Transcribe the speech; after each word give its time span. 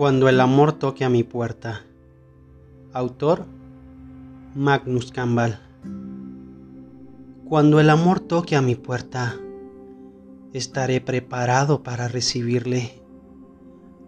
Cuando 0.00 0.30
el 0.30 0.40
amor 0.40 0.72
toque 0.72 1.04
a 1.04 1.10
mi 1.10 1.24
puerta. 1.24 1.82
Autor 2.94 3.44
Magnus 4.54 5.12
Campbell. 5.12 5.56
Cuando 7.46 7.80
el 7.80 7.90
amor 7.90 8.18
toque 8.20 8.56
a 8.56 8.62
mi 8.62 8.76
puerta, 8.76 9.36
estaré 10.54 11.02
preparado 11.02 11.82
para 11.82 12.08
recibirle. 12.08 13.02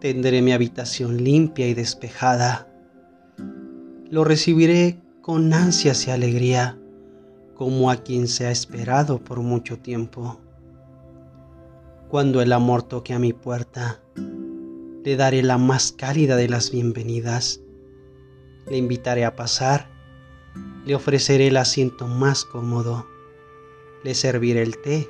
Tendré 0.00 0.40
mi 0.40 0.52
habitación 0.52 1.22
limpia 1.22 1.68
y 1.68 1.74
despejada. 1.74 2.72
Lo 4.08 4.24
recibiré 4.24 4.98
con 5.20 5.52
ansias 5.52 6.06
y 6.06 6.10
alegría, 6.10 6.78
como 7.54 7.90
a 7.90 7.96
quien 7.96 8.28
se 8.28 8.46
ha 8.46 8.50
esperado 8.50 9.22
por 9.22 9.40
mucho 9.40 9.78
tiempo. 9.78 10.40
Cuando 12.08 12.40
el 12.40 12.54
amor 12.54 12.82
toque 12.82 13.12
a 13.12 13.18
mi 13.18 13.34
puerta, 13.34 14.01
le 15.04 15.16
daré 15.16 15.42
la 15.42 15.58
más 15.58 15.92
cálida 15.92 16.36
de 16.36 16.48
las 16.48 16.70
bienvenidas. 16.70 17.60
Le 18.66 18.76
invitaré 18.76 19.24
a 19.24 19.34
pasar, 19.34 19.90
le 20.86 20.94
ofreceré 20.94 21.48
el 21.48 21.56
asiento 21.56 22.06
más 22.06 22.44
cómodo, 22.44 23.06
le 24.04 24.14
serviré 24.14 24.62
el 24.62 24.78
té 24.78 25.08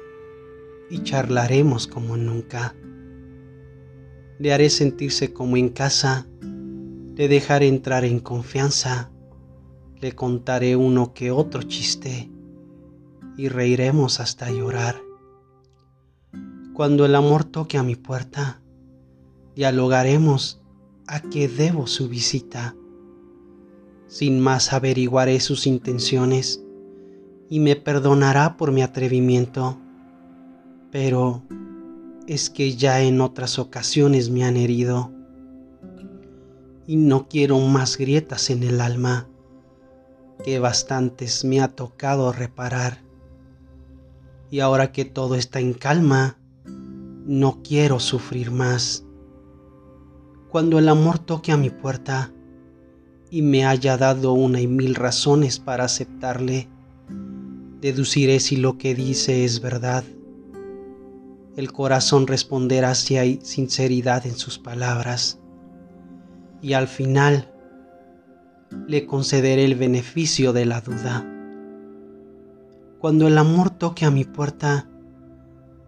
y 0.88 1.02
charlaremos 1.02 1.86
como 1.86 2.16
nunca. 2.16 2.74
Le 4.38 4.52
haré 4.52 4.70
sentirse 4.70 5.32
como 5.34 5.58
en 5.58 5.68
casa, 5.68 6.26
le 7.14 7.28
dejaré 7.28 7.68
entrar 7.68 8.04
en 8.04 8.20
confianza, 8.20 9.12
le 10.00 10.12
contaré 10.12 10.74
uno 10.74 11.12
que 11.12 11.30
otro 11.30 11.62
chiste 11.62 12.30
y 13.36 13.48
reiremos 13.48 14.20
hasta 14.20 14.50
llorar. 14.50 15.02
Cuando 16.72 17.04
el 17.04 17.14
amor 17.14 17.44
toque 17.44 17.76
a 17.76 17.82
mi 17.82 17.96
puerta, 17.96 18.61
dialogaremos 19.54 20.60
a 21.06 21.20
qué 21.20 21.48
debo 21.48 21.86
su 21.86 22.08
visita. 22.08 22.74
Sin 24.06 24.40
más 24.40 24.72
averiguaré 24.72 25.40
sus 25.40 25.66
intenciones 25.66 26.62
y 27.48 27.60
me 27.60 27.76
perdonará 27.76 28.56
por 28.56 28.72
mi 28.72 28.82
atrevimiento. 28.82 29.78
Pero 30.90 31.42
es 32.26 32.50
que 32.50 32.76
ya 32.76 33.02
en 33.02 33.20
otras 33.20 33.58
ocasiones 33.58 34.30
me 34.30 34.44
han 34.44 34.56
herido 34.56 35.10
y 36.86 36.96
no 36.96 37.28
quiero 37.28 37.58
más 37.60 37.96
grietas 37.96 38.50
en 38.50 38.62
el 38.62 38.80
alma 38.80 39.28
que 40.44 40.58
bastantes 40.58 41.44
me 41.44 41.60
ha 41.60 41.68
tocado 41.68 42.32
reparar. 42.32 43.02
Y 44.50 44.60
ahora 44.60 44.92
que 44.92 45.04
todo 45.04 45.34
está 45.36 45.60
en 45.60 45.72
calma, 45.72 46.36
no 47.24 47.62
quiero 47.62 48.00
sufrir 48.00 48.50
más. 48.50 49.06
Cuando 50.52 50.78
el 50.78 50.90
amor 50.90 51.18
toque 51.18 51.50
a 51.50 51.56
mi 51.56 51.70
puerta 51.70 52.30
y 53.30 53.40
me 53.40 53.64
haya 53.64 53.96
dado 53.96 54.34
una 54.34 54.60
y 54.60 54.66
mil 54.66 54.94
razones 54.94 55.58
para 55.58 55.84
aceptarle, 55.84 56.68
deduciré 57.80 58.38
si 58.38 58.56
lo 58.56 58.76
que 58.76 58.94
dice 58.94 59.46
es 59.46 59.62
verdad. 59.62 60.04
El 61.56 61.72
corazón 61.72 62.26
responderá 62.26 62.94
si 62.94 63.16
hay 63.16 63.40
sinceridad 63.42 64.26
en 64.26 64.36
sus 64.36 64.58
palabras. 64.58 65.40
Y 66.60 66.74
al 66.74 66.86
final 66.86 67.50
le 68.86 69.06
concederé 69.06 69.64
el 69.64 69.74
beneficio 69.74 70.52
de 70.52 70.66
la 70.66 70.82
duda. 70.82 71.26
Cuando 72.98 73.26
el 73.26 73.38
amor 73.38 73.70
toque 73.70 74.04
a 74.04 74.10
mi 74.10 74.24
puerta, 74.24 74.86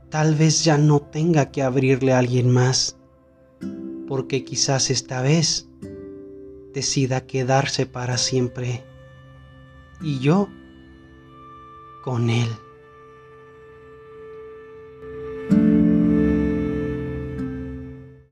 tal 0.08 0.34
vez 0.34 0.64
ya 0.64 0.78
no 0.78 1.00
tenga 1.00 1.50
que 1.50 1.62
abrirle 1.62 2.14
a 2.14 2.18
alguien 2.18 2.48
más, 2.48 2.96
porque 4.06 4.44
quizás 4.44 4.90
esta 4.90 5.22
vez 5.22 5.68
decida 6.72 7.26
quedarse 7.26 7.86
para 7.86 8.18
siempre 8.18 8.84
y 10.00 10.18
yo 10.20 10.48
con 12.02 12.30
él. 12.30 12.48